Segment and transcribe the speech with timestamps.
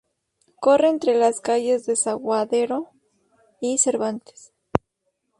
[0.59, 2.89] Corre entre las calles Desaguadero
[3.59, 4.51] y Cervantes.